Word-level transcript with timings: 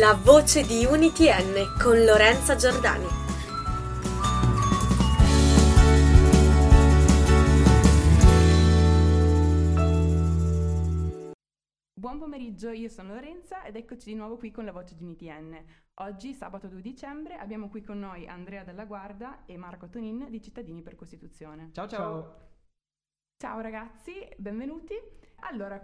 La 0.00 0.14
voce 0.14 0.62
di 0.62 0.86
UnityN 0.86 1.76
con 1.78 2.02
Lorenza 2.02 2.56
Giordani. 2.56 3.04
Buon 11.92 12.18
pomeriggio, 12.18 12.70
io 12.70 12.88
sono 12.88 13.12
Lorenza 13.12 13.62
ed 13.64 13.76
eccoci 13.76 14.08
di 14.08 14.14
nuovo 14.14 14.38
qui 14.38 14.50
con 14.50 14.64
la 14.64 14.72
voce 14.72 14.96
di 14.96 15.04
UnityN. 15.04 15.64
Oggi, 15.96 16.32
sabato 16.32 16.66
2 16.68 16.80
dicembre, 16.80 17.36
abbiamo 17.36 17.68
qui 17.68 17.82
con 17.82 17.98
noi 17.98 18.26
Andrea 18.26 18.64
Della 18.64 18.86
Guarda 18.86 19.44
e 19.44 19.58
Marco 19.58 19.90
Tonin 19.90 20.30
di 20.30 20.40
Cittadini 20.40 20.80
per 20.80 20.94
Costituzione. 20.94 21.72
Ciao 21.74 21.86
ciao! 21.86 22.48
Ciao 23.36 23.60
ragazzi, 23.60 24.26
benvenuti. 24.38 24.94
Allora, 25.40 25.78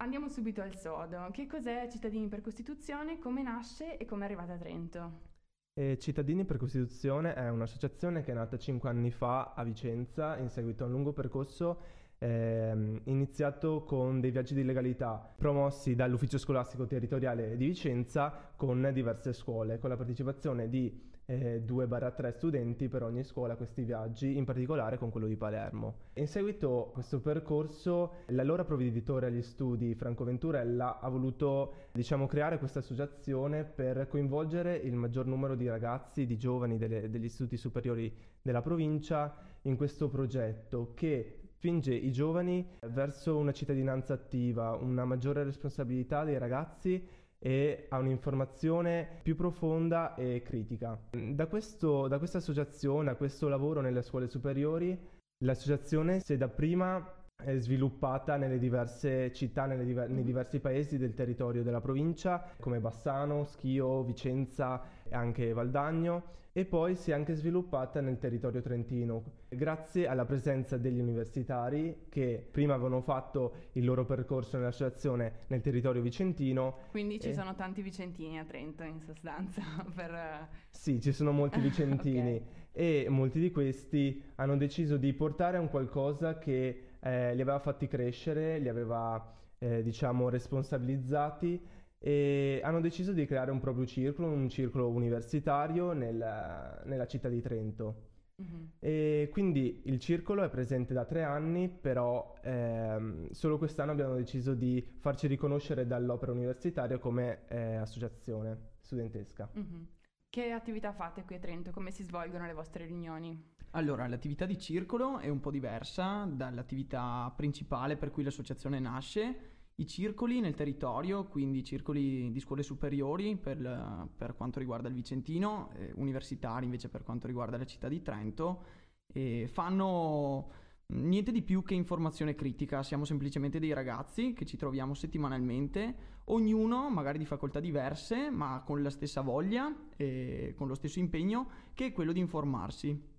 andiamo 0.00 0.28
subito 0.28 0.60
al 0.60 0.76
sodo. 0.76 1.28
Che 1.30 1.46
cos'è 1.46 1.88
Cittadini 1.90 2.28
per 2.28 2.40
Costituzione, 2.40 3.18
come 3.18 3.42
nasce 3.42 3.96
e 3.96 4.04
come 4.04 4.22
è 4.22 4.24
arrivata 4.24 4.54
a 4.54 4.58
Trento? 4.58 5.28
Eh, 5.74 5.98
Cittadini 5.98 6.44
per 6.44 6.56
Costituzione 6.56 7.34
è 7.34 7.48
un'associazione 7.48 8.22
che 8.22 8.32
è 8.32 8.34
nata 8.34 8.58
cinque 8.58 8.90
anni 8.90 9.10
fa 9.10 9.52
a 9.54 9.62
Vicenza 9.62 10.36
in 10.36 10.48
seguito 10.48 10.82
a 10.82 10.86
un 10.86 10.92
lungo 10.92 11.12
percorso 11.12 11.80
ehm, 12.18 13.02
iniziato 13.04 13.84
con 13.84 14.20
dei 14.20 14.30
viaggi 14.30 14.54
di 14.54 14.64
legalità 14.64 15.32
promossi 15.36 15.94
dall'ufficio 15.94 16.38
scolastico 16.38 16.86
territoriale 16.86 17.56
di 17.56 17.66
Vicenza 17.66 18.52
con 18.56 18.90
diverse 18.92 19.32
scuole, 19.32 19.78
con 19.78 19.90
la 19.90 19.96
partecipazione 19.96 20.68
di 20.68 21.09
eh, 21.30 21.62
2-3 21.64 22.32
studenti 22.32 22.88
per 22.88 23.04
ogni 23.04 23.22
scuola 23.22 23.54
questi 23.54 23.84
viaggi, 23.84 24.36
in 24.36 24.44
particolare 24.44 24.98
con 24.98 25.10
quello 25.10 25.28
di 25.28 25.36
Palermo. 25.36 26.08
In 26.14 26.26
seguito 26.26 26.88
a 26.88 26.92
questo 26.92 27.20
percorso, 27.20 28.14
l'allora 28.28 28.64
provveditore 28.64 29.26
agli 29.26 29.42
studi 29.42 29.94
Franco 29.94 30.24
Venturella 30.24 30.98
ha 30.98 31.08
voluto 31.08 31.74
diciamo, 31.92 32.26
creare 32.26 32.58
questa 32.58 32.80
associazione 32.80 33.64
per 33.64 34.08
coinvolgere 34.08 34.74
il 34.74 34.94
maggior 34.94 35.26
numero 35.26 35.54
di 35.54 35.68
ragazzi, 35.68 36.26
di 36.26 36.36
giovani 36.36 36.78
delle, 36.78 37.08
degli 37.08 37.24
istituti 37.24 37.56
superiori 37.56 38.12
della 38.42 38.62
provincia 38.62 39.36
in 39.62 39.76
questo 39.76 40.08
progetto 40.08 40.92
che 40.94 41.36
spinge 41.44 41.94
i 41.94 42.10
giovani 42.10 42.66
verso 42.88 43.36
una 43.36 43.52
cittadinanza 43.52 44.14
attiva, 44.14 44.74
una 44.74 45.04
maggiore 45.04 45.44
responsabilità 45.44 46.24
dei 46.24 46.38
ragazzi 46.38 47.06
e 47.42 47.86
a 47.88 47.98
un'informazione 47.98 49.20
più 49.22 49.34
profonda 49.34 50.14
e 50.14 50.42
critica. 50.42 51.00
Da, 51.10 51.46
questo, 51.46 52.06
da 52.06 52.18
questa 52.18 52.38
associazione, 52.38 53.10
a 53.10 53.16
questo 53.16 53.48
lavoro 53.48 53.80
nelle 53.80 54.02
scuole 54.02 54.28
superiori, 54.28 54.96
l'associazione 55.44 56.20
si 56.20 56.34
è 56.34 56.36
dapprima 56.36 57.19
sviluppata 57.56 58.36
nelle 58.36 58.58
diverse 58.58 59.32
città, 59.32 59.66
nelle 59.66 59.84
diver- 59.84 60.08
nei 60.08 60.24
diversi 60.24 60.60
paesi 60.60 60.98
del 60.98 61.14
territorio 61.14 61.62
della 61.62 61.80
provincia, 61.80 62.44
come 62.60 62.80
Bassano, 62.80 63.44
Schio, 63.44 64.02
Vicenza 64.02 64.82
e 65.04 65.14
anche 65.14 65.52
Valdagno 65.52 66.38
e 66.52 66.64
poi 66.64 66.96
si 66.96 67.12
è 67.12 67.14
anche 67.14 67.34
sviluppata 67.34 68.00
nel 68.00 68.18
territorio 68.18 68.60
trentino, 68.60 69.22
grazie 69.48 70.08
alla 70.08 70.24
presenza 70.24 70.76
degli 70.76 70.98
universitari 70.98 72.06
che 72.08 72.44
prima 72.50 72.74
avevano 72.74 73.02
fatto 73.02 73.68
il 73.72 73.84
loro 73.84 74.04
percorso 74.04 74.56
nell'associazione 74.56 75.44
nel 75.46 75.60
territorio 75.60 76.02
vicentino. 76.02 76.78
Quindi 76.90 77.20
ci 77.20 77.28
e... 77.28 77.34
sono 77.34 77.54
tanti 77.54 77.82
vicentini 77.82 78.38
a 78.38 78.44
Trento 78.44 78.82
in 78.82 79.00
sostanza 79.00 79.62
per... 79.94 80.48
Sì, 80.68 81.00
ci 81.00 81.12
sono 81.12 81.30
molti 81.30 81.60
vicentini 81.62 82.34
okay. 82.34 83.04
e 83.04 83.06
molti 83.08 83.38
di 83.38 83.52
questi 83.52 84.20
hanno 84.36 84.56
deciso 84.56 84.96
di 84.96 85.12
portare 85.12 85.56
un 85.58 85.68
qualcosa 85.68 86.38
che 86.38 86.89
eh, 87.00 87.34
li 87.34 87.40
aveva 87.40 87.58
fatti 87.58 87.86
crescere, 87.86 88.58
li 88.58 88.68
aveva 88.68 89.34
eh, 89.58 89.82
diciamo 89.82 90.28
responsabilizzati 90.28 91.60
e 91.98 92.60
hanno 92.64 92.80
deciso 92.80 93.12
di 93.12 93.26
creare 93.26 93.50
un 93.50 93.60
proprio 93.60 93.84
circolo, 93.84 94.28
un 94.28 94.48
circolo 94.48 94.88
universitario 94.88 95.92
nel, 95.92 96.82
nella 96.84 97.06
città 97.06 97.28
di 97.28 97.40
Trento. 97.42 98.08
Mm-hmm. 98.40 98.64
E 98.78 99.28
quindi 99.30 99.82
il 99.84 99.98
circolo 99.98 100.42
è 100.42 100.48
presente 100.48 100.94
da 100.94 101.04
tre 101.04 101.22
anni, 101.24 101.68
però 101.68 102.34
ehm, 102.42 103.30
solo 103.32 103.58
quest'anno 103.58 103.92
abbiamo 103.92 104.14
deciso 104.14 104.54
di 104.54 104.82
farci 104.98 105.26
riconoscere 105.26 105.86
dall'opera 105.86 106.32
universitaria 106.32 106.98
come 106.98 107.40
eh, 107.48 107.74
associazione 107.76 108.70
studentesca. 108.80 109.50
Mm-hmm. 109.54 109.82
Che 110.30 110.50
attività 110.52 110.92
fate 110.92 111.24
qui 111.24 111.34
a 111.34 111.38
Trento? 111.38 111.70
Come 111.70 111.90
si 111.90 112.02
svolgono 112.02 112.46
le 112.46 112.54
vostre 112.54 112.86
riunioni? 112.86 113.58
Allora, 113.74 114.08
l'attività 114.08 114.46
di 114.46 114.58
circolo 114.58 115.18
è 115.18 115.28
un 115.28 115.38
po' 115.38 115.52
diversa 115.52 116.24
dall'attività 116.24 117.32
principale 117.36 117.96
per 117.96 118.10
cui 118.10 118.24
l'associazione 118.24 118.80
nasce. 118.80 119.48
I 119.76 119.86
circoli 119.86 120.40
nel 120.40 120.56
territorio, 120.56 121.26
quindi 121.26 121.62
circoli 121.62 122.32
di 122.32 122.40
scuole 122.40 122.64
superiori 122.64 123.36
per, 123.36 124.08
per 124.16 124.34
quanto 124.34 124.58
riguarda 124.58 124.88
il 124.88 124.94
Vicentino, 124.94 125.70
eh, 125.76 125.92
universitari 125.94 126.64
invece 126.64 126.88
per 126.88 127.04
quanto 127.04 127.28
riguarda 127.28 127.56
la 127.58 127.64
città 127.64 127.86
di 127.86 128.02
Trento, 128.02 128.64
eh, 129.12 129.46
fanno 129.46 130.50
niente 130.88 131.30
di 131.30 131.42
più 131.42 131.62
che 131.62 131.74
informazione 131.74 132.34
critica, 132.34 132.82
siamo 132.82 133.04
semplicemente 133.04 133.60
dei 133.60 133.72
ragazzi 133.72 134.32
che 134.32 134.46
ci 134.46 134.56
troviamo 134.56 134.94
settimanalmente, 134.94 135.94
ognuno 136.24 136.90
magari 136.90 137.18
di 137.18 137.24
facoltà 137.24 137.60
diverse, 137.60 138.30
ma 138.30 138.62
con 138.66 138.82
la 138.82 138.90
stessa 138.90 139.20
voglia 139.20 139.72
e 139.96 140.54
con 140.56 140.66
lo 140.66 140.74
stesso 140.74 140.98
impegno 140.98 141.48
che 141.72 141.86
è 141.86 141.92
quello 141.92 142.12
di 142.12 142.18
informarsi. 142.18 143.18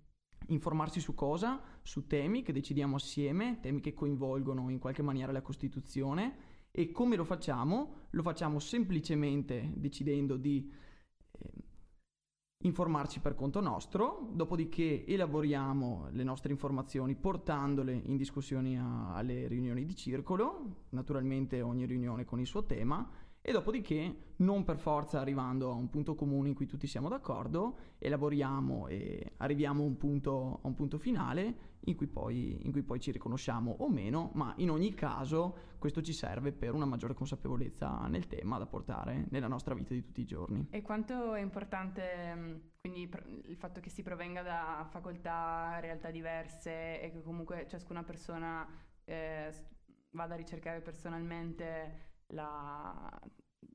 Informarsi 0.52 1.00
su 1.00 1.14
cosa? 1.14 1.62
Su 1.82 2.08
temi 2.08 2.44
che 2.44 2.52
decidiamo 2.52 2.98
assieme, 2.98 3.60
temi 3.62 3.80
che 3.80 3.94
coinvolgono 3.94 4.70
in 4.70 4.80
qualche 4.80 5.02
maniera 5.02 5.32
la 5.32 5.42
Costituzione 5.42 6.50
e 6.72 6.92
come 6.92 7.16
lo 7.16 7.24
facciamo? 7.24 8.08
Lo 8.12 8.22
facciamo 8.22 8.60
semplicemente 8.60 9.72
decidendo 9.76 10.36
di 10.36 10.70
eh, 11.32 11.50
informarci 12.64 13.22
per 13.22 13.34
conto 13.34 13.62
nostro, 13.62 14.30
dopodiché 14.34 15.06
elaboriamo 15.06 16.10
le 16.12 16.24
nostre 16.24 16.52
informazioni 16.52 17.16
portandole 17.16 17.94
in 17.94 18.18
discussione 18.18 18.78
a, 18.78 19.14
alle 19.14 19.48
riunioni 19.48 19.86
di 19.86 19.96
circolo, 19.96 20.86
naturalmente 20.90 21.62
ogni 21.62 21.86
riunione 21.86 22.26
con 22.26 22.42
il 22.42 22.48
suo 22.48 22.66
tema, 22.66 23.10
e 23.44 23.52
dopodiché, 23.52 24.34
non 24.38 24.64
per 24.64 24.78
forza 24.78 25.20
arrivando 25.20 25.72
a 25.72 25.74
un 25.74 25.90
punto 25.90 26.14
comune 26.14 26.50
in 26.50 26.56
cui 26.56 26.68
tutti 26.68 26.86
siamo 26.86 27.10
d'accordo, 27.10 27.96
elaboriamo 27.98 28.88
e 28.88 29.34
arriviamo 29.38 29.82
a 29.82 29.86
un 29.88 29.98
punto, 29.98 30.60
a 30.62 30.68
un 30.68 30.76
punto 30.76 31.00
finale 31.00 31.70
in 31.86 31.96
cui, 31.96 32.06
poi, 32.08 32.60
in 32.64 32.72
cui, 32.72 32.84
poi, 32.84 33.00
ci 33.00 33.12
riconosciamo 33.12 33.78
o 33.80 33.90
meno, 33.90 34.30
ma 34.36 34.54
in 34.58 34.70
ogni 34.70 34.94
caso 34.94 35.70
questo 35.80 36.04
ci 36.04 36.14
serve 36.14 36.52
per 36.52 36.76
una 36.76 36.86
maggiore 36.86 37.16
consapevolezza 37.16 38.06
nel 38.08 38.28
tema 38.28 38.60
da 38.60 38.68
portare 38.68 39.26
nella 39.32 39.48
nostra 39.48 39.74
vita 39.74 39.96
di 39.96 40.04
tutti 40.04 40.22
i 40.22 40.26
giorni. 40.26 40.68
E 40.70 40.84
quanto 40.84 41.34
è 41.34 41.42
importante 41.42 42.36
mm, 42.36 42.56
quindi 42.80 43.10
il 43.46 43.56
fatto 43.56 43.80
che 43.80 43.90
si 43.90 44.04
provenga 44.04 44.44
da 44.44 44.86
facoltà, 44.88 45.80
realtà 45.80 46.12
diverse 46.12 47.02
e 47.02 47.10
che 47.12 47.24
comunque 47.24 47.66
ciascuna 47.68 48.04
persona 48.04 48.68
eh, 49.04 49.52
vada 50.12 50.36
a 50.36 50.38
ricercare 50.38 50.82
personalmente 50.82 52.11
la, 52.32 53.22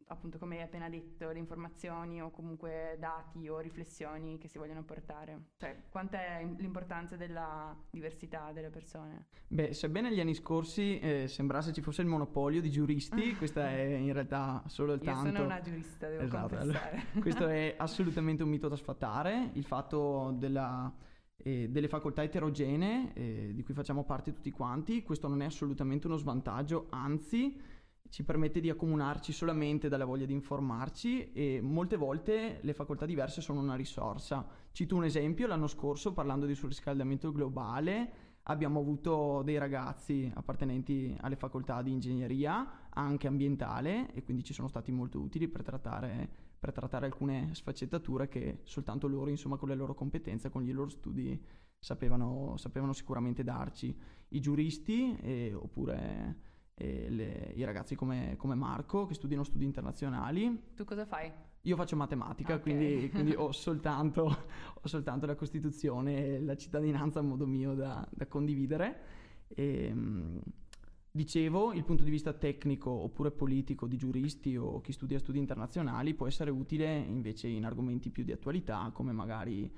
appunto 0.08 0.38
come 0.38 0.56
hai 0.56 0.62
appena 0.62 0.88
detto, 0.88 1.30
le 1.30 1.38
informazioni 1.38 2.22
o 2.22 2.30
comunque 2.30 2.96
dati 2.98 3.48
o 3.48 3.58
riflessioni 3.58 4.38
che 4.38 4.48
si 4.48 4.58
vogliono 4.58 4.84
portare? 4.84 5.50
Cioè, 5.56 5.84
quanta 5.88 6.18
è 6.18 6.44
l'importanza 6.58 7.16
della 7.16 7.76
diversità 7.90 8.52
delle 8.52 8.70
persone? 8.70 9.26
Beh, 9.48 9.72
sebbene 9.72 10.10
negli 10.10 10.20
anni 10.20 10.34
scorsi 10.34 10.98
eh, 10.98 11.28
sembrasse 11.28 11.72
ci 11.72 11.82
fosse 11.82 12.02
il 12.02 12.08
monopolio 12.08 12.60
di 12.60 12.70
giuristi, 12.70 13.34
questa 13.38 13.68
è 13.68 13.82
in 13.82 14.12
realtà 14.12 14.62
solo 14.66 14.92
il 14.92 15.00
tanto... 15.00 15.28
Io 15.28 15.34
sono 15.34 15.44
una 15.44 15.60
giurista, 15.60 16.08
devo 16.08 16.22
esatto, 16.22 16.56
confessare. 16.56 17.02
questo 17.20 17.46
è 17.48 17.74
assolutamente 17.76 18.42
un 18.42 18.50
mito 18.50 18.68
da 18.68 18.76
sfatare, 18.76 19.50
il 19.54 19.64
fatto 19.64 20.34
della... 20.36 20.92
Eh, 21.38 21.68
delle 21.68 21.86
facoltà 21.86 22.22
eterogenee 22.22 23.12
eh, 23.12 23.50
di 23.54 23.62
cui 23.62 23.74
facciamo 23.74 24.04
parte 24.04 24.32
tutti 24.32 24.50
quanti, 24.50 25.02
questo 25.02 25.28
non 25.28 25.42
è 25.42 25.44
assolutamente 25.44 26.06
uno 26.06 26.16
svantaggio, 26.16 26.86
anzi 26.88 27.54
ci 28.08 28.24
permette 28.24 28.60
di 28.60 28.70
accomunarci 28.70 29.32
solamente 29.32 29.88
dalla 29.88 30.04
voglia 30.04 30.26
di 30.26 30.32
informarci 30.32 31.32
e 31.32 31.60
molte 31.62 31.96
volte 31.96 32.58
le 32.62 32.72
facoltà 32.72 33.06
diverse 33.06 33.40
sono 33.40 33.60
una 33.60 33.74
risorsa. 33.74 34.46
Cito 34.72 34.96
un 34.96 35.04
esempio, 35.04 35.46
l'anno 35.46 35.66
scorso 35.66 36.12
parlando 36.12 36.46
di 36.46 36.54
surriscaldamento 36.54 37.32
globale 37.32 38.24
abbiamo 38.48 38.80
avuto 38.80 39.42
dei 39.42 39.58
ragazzi 39.58 40.30
appartenenti 40.32 41.16
alle 41.20 41.36
facoltà 41.36 41.82
di 41.82 41.90
ingegneria, 41.90 42.88
anche 42.90 43.26
ambientale, 43.26 44.12
e 44.12 44.22
quindi 44.22 44.44
ci 44.44 44.52
sono 44.52 44.68
stati 44.68 44.92
molto 44.92 45.20
utili 45.20 45.48
per 45.48 45.62
trattare, 45.62 46.28
per 46.58 46.72
trattare 46.72 47.06
alcune 47.06 47.50
sfaccettature 47.54 48.28
che 48.28 48.60
soltanto 48.64 49.08
loro, 49.08 49.30
insomma, 49.30 49.56
con 49.56 49.68
le 49.68 49.74
loro 49.74 49.94
competenze, 49.94 50.50
con 50.50 50.64
i 50.64 50.70
loro 50.70 50.90
studi, 50.90 51.42
sapevano, 51.78 52.56
sapevano 52.56 52.92
sicuramente 52.92 53.42
darci. 53.42 53.96
I 54.28 54.40
giuristi, 54.40 55.16
eh, 55.20 55.52
oppure 55.52 56.54
le, 56.78 57.52
i 57.54 57.64
ragazzi 57.64 57.94
come, 57.94 58.34
come, 58.36 58.54
Marco 58.54 59.06
che 59.06 59.14
studiano 59.14 59.44
studi 59.44 59.64
internazionali. 59.64 60.72
Tu 60.74 60.84
cosa 60.84 61.06
fai? 61.06 61.32
Io 61.62 61.76
faccio 61.76 61.96
matematica, 61.96 62.54
okay. 62.54 62.62
quindi, 62.62 63.10
quindi 63.12 63.34
ho, 63.34 63.50
soltanto, 63.52 64.24
ho, 64.74 64.86
soltanto, 64.86 65.26
la 65.26 65.34
Costituzione 65.34 66.26
e 66.26 66.40
la 66.40 66.56
cittadinanza 66.56 67.20
a 67.20 67.22
modo 67.22 67.46
mio 67.46 67.74
da, 67.74 68.06
da 68.10 68.26
condividere. 68.26 69.00
E, 69.48 69.86
ehm, 69.86 70.40
Dicevo, 71.16 71.72
il 71.72 71.82
punto 71.82 72.04
di 72.04 72.10
vista 72.10 72.34
tecnico 72.34 72.90
oppure 72.90 73.30
politico 73.30 73.86
di 73.86 73.96
giuristi 73.96 74.54
o 74.54 74.82
chi 74.82 74.92
studia 74.92 75.18
studi 75.18 75.38
internazionali 75.38 76.12
può 76.12 76.26
essere 76.26 76.50
utile 76.50 76.94
invece 76.94 77.48
in 77.48 77.64
argomenti 77.64 78.10
più 78.10 78.22
di 78.22 78.32
attualità, 78.32 78.90
come 78.92 79.12
magari 79.12 79.64
eh, 79.64 79.70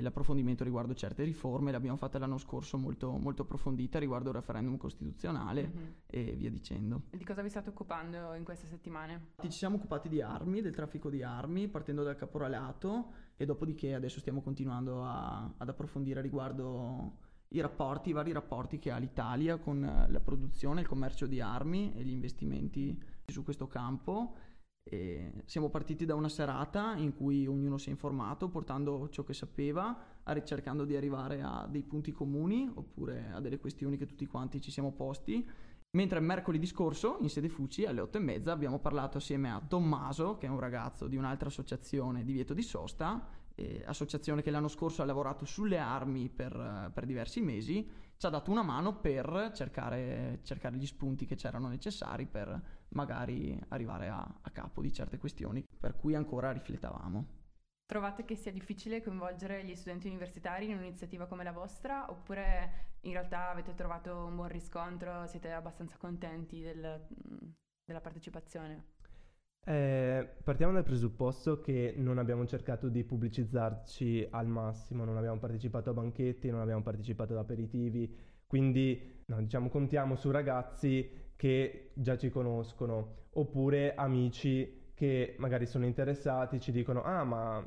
l'approfondimento 0.00 0.64
riguardo 0.64 0.94
certe 0.94 1.24
riforme. 1.24 1.70
L'abbiamo 1.72 1.96
fatta 1.96 2.18
l'anno 2.18 2.38
scorso 2.38 2.76
molto, 2.78 3.10
molto 3.16 3.42
approfondita 3.42 3.98
riguardo 3.98 4.28
il 4.30 4.34
referendum 4.36 4.76
costituzionale 4.76 5.62
Mhm. 5.72 5.94
e 6.06 6.34
via 6.36 6.50
dicendo. 6.50 7.02
E 7.10 7.16
Di 7.16 7.24
cosa 7.24 7.42
vi 7.42 7.48
state 7.50 7.70
occupando 7.70 8.34
in 8.34 8.44
queste 8.44 8.66
settimane? 8.66 9.32
Ci 9.40 9.50
siamo 9.50 9.76
occupati 9.76 10.08
di 10.08 10.20
armi, 10.20 10.60
del 10.60 10.74
traffico 10.74 11.10
di 11.10 11.22
armi, 11.22 11.68
partendo 11.68 12.02
dal 12.02 12.16
caporalato 12.16 13.12
e 13.36 13.44
dopodiché 13.44 13.94
adesso 13.94 14.20
stiamo 14.20 14.40
continuando 14.42 15.04
a- 15.04 15.52
ad 15.56 15.68
approfondire 15.68 16.20
riguardo 16.20 17.16
i 17.48 17.60
rapporti, 17.60 18.08
i 18.10 18.12
vari 18.12 18.32
rapporti 18.32 18.78
che 18.78 18.90
ha 18.90 18.96
l'Italia 18.96 19.58
con 19.58 19.80
la 20.08 20.20
produzione, 20.20 20.80
il 20.80 20.88
commercio 20.88 21.26
di 21.26 21.40
armi 21.40 21.92
e 21.94 22.02
gli 22.02 22.10
investimenti 22.10 23.00
su 23.26 23.44
questo 23.44 23.66
campo. 23.68 24.34
E 24.86 25.32
siamo 25.46 25.70
partiti 25.70 26.04
da 26.04 26.14
una 26.14 26.28
serata 26.28 26.94
in 26.96 27.14
cui 27.14 27.46
ognuno 27.46 27.78
si 27.78 27.88
è 27.88 27.90
informato 27.90 28.50
portando 28.50 29.08
ciò 29.08 29.24
che 29.24 29.32
sapeva, 29.32 29.96
cercando 30.44 30.84
di 30.84 30.94
arrivare 30.94 31.40
a 31.40 31.66
dei 31.68 31.82
punti 31.82 32.12
comuni 32.12 32.70
oppure 32.72 33.30
a 33.32 33.40
delle 33.40 33.58
questioni 33.58 33.96
che 33.96 34.04
tutti 34.04 34.26
quanti 34.26 34.60
ci 34.60 34.70
siamo 34.70 34.92
posti. 34.92 35.48
Mentre 35.96 36.20
mercoledì 36.20 36.66
scorso, 36.66 37.18
in 37.20 37.30
sede 37.30 37.48
Fuci, 37.48 37.86
alle 37.86 38.00
otto 38.00 38.18
e 38.18 38.20
mezza, 38.20 38.52
abbiamo 38.52 38.78
parlato 38.78 39.18
assieme 39.18 39.50
a 39.50 39.62
Tommaso, 39.66 40.36
che 40.36 40.46
è 40.46 40.50
un 40.50 40.58
ragazzo 40.58 41.06
di 41.06 41.16
un'altra 41.16 41.48
associazione 41.48 42.24
di 42.24 42.32
Vieto 42.32 42.52
di 42.52 42.62
Sosta, 42.62 43.26
eh, 43.54 43.82
associazione 43.86 44.42
che 44.42 44.50
l'anno 44.50 44.68
scorso 44.68 45.02
ha 45.02 45.04
lavorato 45.04 45.44
sulle 45.44 45.78
armi 45.78 46.28
per, 46.28 46.54
eh, 46.54 46.90
per 46.92 47.06
diversi 47.06 47.40
mesi, 47.40 47.88
ci 48.16 48.26
ha 48.26 48.30
dato 48.30 48.50
una 48.50 48.62
mano 48.62 49.00
per 49.00 49.52
cercare, 49.54 50.40
cercare 50.42 50.76
gli 50.76 50.86
spunti 50.86 51.26
che 51.26 51.34
c'erano 51.34 51.68
necessari 51.68 52.26
per 52.26 52.84
magari 52.88 53.58
arrivare 53.68 54.08
a, 54.08 54.18
a 54.18 54.50
capo 54.50 54.80
di 54.80 54.92
certe 54.92 55.18
questioni 55.18 55.64
per 55.78 55.96
cui 55.96 56.14
ancora 56.14 56.52
riflettavamo. 56.52 57.42
Trovate 57.86 58.24
che 58.24 58.34
sia 58.34 58.50
difficile 58.50 59.02
coinvolgere 59.02 59.62
gli 59.64 59.74
studenti 59.74 60.06
universitari 60.06 60.70
in 60.70 60.78
un'iniziativa 60.78 61.26
come 61.26 61.44
la 61.44 61.52
vostra 61.52 62.10
oppure 62.10 62.96
in 63.02 63.12
realtà 63.12 63.50
avete 63.50 63.74
trovato 63.74 64.24
un 64.24 64.36
buon 64.36 64.48
riscontro, 64.48 65.26
siete 65.26 65.52
abbastanza 65.52 65.98
contenti 65.98 66.62
del- 66.62 67.06
della 67.84 68.00
partecipazione? 68.00 68.93
Eh, 69.66 70.28
partiamo 70.42 70.72
dal 70.72 70.82
presupposto 70.84 71.60
che 71.60 71.94
non 71.96 72.18
abbiamo 72.18 72.44
cercato 72.46 72.88
di 72.90 73.02
pubblicizzarci 73.02 74.28
al 74.30 74.46
massimo, 74.46 75.04
non 75.04 75.16
abbiamo 75.16 75.38
partecipato 75.38 75.88
a 75.90 75.94
banchetti, 75.94 76.50
non 76.50 76.60
abbiamo 76.60 76.82
partecipato 76.82 77.32
ad 77.32 77.38
aperitivi, 77.38 78.14
quindi 78.46 79.22
no, 79.26 79.40
diciamo 79.40 79.70
contiamo 79.70 80.16
su 80.16 80.30
ragazzi 80.30 81.08
che 81.34 81.92
già 81.94 82.16
ci 82.18 82.28
conoscono 82.28 83.28
oppure 83.30 83.94
amici 83.94 84.90
che 84.92 85.34
magari 85.38 85.64
sono 85.66 85.86
interessati, 85.86 86.60
ci 86.60 86.70
dicono 86.70 87.02
ah 87.02 87.24
ma 87.24 87.66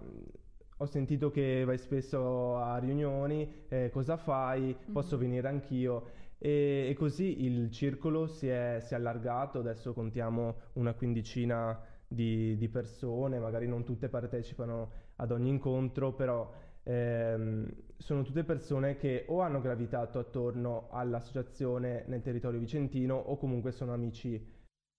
ho 0.80 0.86
sentito 0.86 1.32
che 1.32 1.64
vai 1.66 1.80
spesso 1.80 2.58
a 2.58 2.78
riunioni, 2.78 3.66
eh, 3.70 3.90
cosa 3.90 4.18
fai? 4.18 4.78
Posso 4.92 5.16
Mhm. 5.16 5.22
venire 5.22 5.48
anch'io? 5.48 6.26
E, 6.38 6.88
e 6.90 6.94
così 6.94 7.44
il 7.44 7.72
circolo 7.72 8.28
si 8.28 8.48
è, 8.48 8.80
si 8.82 8.94
è 8.94 8.98
allargato, 8.98 9.60
adesso 9.60 9.94
contiamo 9.94 10.56
una 10.74 10.94
quindicina 10.94 11.80
di, 12.08 12.56
di 12.58 12.70
persone, 12.70 13.40
magari 13.40 13.68
non 13.68 13.84
tutte 13.84 14.10
partecipano 14.10 14.92
ad 15.16 15.32
ogni 15.32 15.50
incontro, 15.50 16.14
però 16.14 16.52
ehm, 16.84 17.68
sono 17.98 18.22
tutte 18.24 18.44
persone 18.44 18.96
che 18.96 19.26
o 19.28 19.42
hanno 19.42 19.62
gravitato 19.62 20.20
attorno 20.20 20.88
all'associazione 20.92 22.06
nel 22.08 22.22
territorio 22.22 22.60
vicentino 22.60 23.16
o 23.16 23.38
comunque 23.38 23.72
sono 23.72 23.94
amici, 23.94 24.42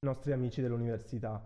nostri 0.01 0.33
amici 0.33 0.61
dell'università. 0.61 1.43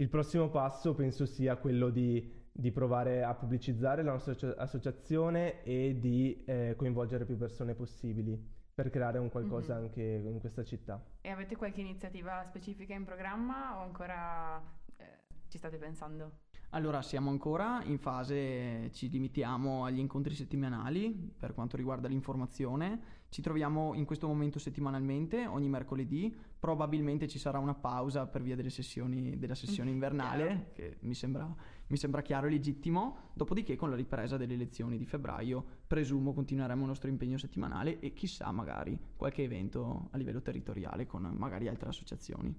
Il 0.00 0.08
prossimo 0.08 0.48
passo 0.48 0.94
penso 0.94 1.26
sia 1.26 1.56
quello 1.56 1.90
di, 1.90 2.32
di 2.58 2.72
provare 2.72 3.22
a 3.22 3.34
pubblicizzare 3.34 4.02
la 4.02 4.10
nostra 4.10 4.32
associa- 4.32 4.56
associazione 4.56 5.62
e 5.62 5.96
di 6.00 6.42
eh, 6.44 6.74
coinvolgere 6.76 7.24
più 7.24 7.36
persone 7.36 7.74
possibili 7.74 8.36
per 8.74 8.90
creare 8.90 9.18
un 9.18 9.28
qualcosa 9.28 9.76
Mhm. 9.76 9.82
anche 9.84 10.02
in 10.02 10.40
questa 10.40 10.64
città. 10.64 11.00
E 11.20 11.28
avete 11.30 11.54
qualche 11.54 11.80
iniziativa 11.80 12.42
specifica 12.44 12.94
in 12.94 13.04
programma 13.04 13.78
o 13.78 13.82
ancora 13.82 14.60
eh, 14.96 15.04
ci 15.46 15.56
state 15.58 15.76
pensando? 15.76 16.46
Allora, 16.70 17.00
siamo 17.00 17.30
ancora 17.30 17.80
in 17.84 17.98
fase, 17.98 18.90
ci 18.92 19.08
limitiamo 19.08 19.84
agli 19.84 20.00
incontri 20.00 20.34
settimanali 20.34 21.32
per 21.38 21.54
quanto 21.54 21.76
riguarda 21.76 22.08
l'informazione. 22.08 23.16
Ci 23.30 23.40
troviamo 23.40 23.94
in 23.94 24.04
questo 24.04 24.26
momento 24.26 24.58
settimanalmente, 24.58 25.46
ogni 25.46 25.68
mercoledì. 25.68 26.36
Probabilmente 26.58 27.26
ci 27.28 27.38
sarà 27.38 27.58
una 27.58 27.74
pausa 27.74 28.26
per 28.26 28.42
via 28.42 28.54
delle 28.56 28.68
sessioni, 28.70 29.38
della 29.38 29.54
sessione 29.54 29.90
Mm, 29.90 29.92
invernale, 29.94 30.70
che 30.74 30.96
mi 31.00 31.14
sembra, 31.14 31.50
mi 31.88 31.96
sembra 31.96 32.22
chiaro 32.22 32.46
e 32.46 32.50
legittimo. 32.50 33.30
Dopodiché, 33.34 33.76
con 33.76 33.90
la 33.90 33.96
ripresa 33.96 34.36
delle 34.36 34.54
elezioni 34.54 34.96
di 34.96 35.06
febbraio, 35.06 35.64
presumo 35.86 36.32
continueremo 36.32 36.82
il 36.82 36.88
nostro 36.88 37.08
impegno 37.08 37.38
settimanale 37.38 37.98
e 38.00 38.12
chissà, 38.12 38.50
magari 38.52 38.98
qualche 39.16 39.42
evento 39.42 40.08
a 40.12 40.16
livello 40.16 40.40
territoriale 40.40 41.06
con 41.06 41.22
magari 41.36 41.68
altre 41.68 41.88
associazioni. 41.88 42.54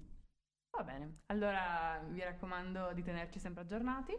Va 0.76 0.84
bene, 0.84 1.20
allora 1.26 2.02
vi 2.08 2.20
raccomando 2.20 2.92
di 2.94 3.02
tenerci 3.02 3.38
sempre 3.38 3.62
aggiornati. 3.62 4.12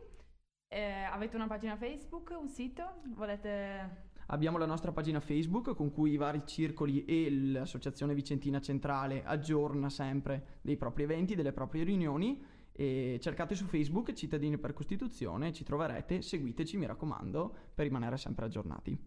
Eh, 0.67 1.03
avete 1.03 1.35
una 1.35 1.47
pagina 1.47 1.75
Facebook, 1.75 2.35
un 2.39 2.47
sito? 2.47 3.01
Volete... 3.15 4.09
Abbiamo 4.27 4.57
la 4.57 4.65
nostra 4.65 4.93
pagina 4.93 5.19
Facebook 5.19 5.75
con 5.75 5.91
cui 5.91 6.11
i 6.11 6.17
vari 6.17 6.43
circoli 6.45 7.03
e 7.03 7.29
l'Associazione 7.29 8.13
Vicentina 8.13 8.61
Centrale 8.61 9.25
aggiorna 9.25 9.89
sempre 9.89 10.59
dei 10.61 10.77
propri 10.77 11.03
eventi, 11.03 11.35
delle 11.35 11.51
proprie 11.51 11.83
riunioni. 11.83 12.41
E 12.71 13.19
cercate 13.21 13.55
su 13.55 13.65
Facebook 13.65 14.13
Cittadini 14.13 14.57
per 14.57 14.73
Costituzione, 14.73 15.53
ci 15.53 15.63
troverete, 15.63 16.21
seguiteci 16.21 16.77
mi 16.77 16.85
raccomando 16.85 17.55
per 17.73 17.85
rimanere 17.85 18.17
sempre 18.17 18.45
aggiornati. 18.45 18.97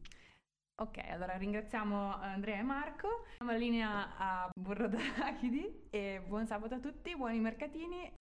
Ok, 0.76 0.98
allora 1.08 1.36
ringraziamo 1.36 2.14
Andrea 2.16 2.58
e 2.58 2.62
Marco. 2.62 3.24
Diamo 3.36 3.52
la 3.52 3.58
linea 3.58 4.16
a 4.16 4.50
Burro 4.52 4.88
d'Arachidi 4.88 5.86
e 5.90 6.20
buon 6.26 6.46
sabato 6.46 6.74
a 6.74 6.80
tutti, 6.80 7.16
buoni 7.16 7.38
mercatini 7.38 8.12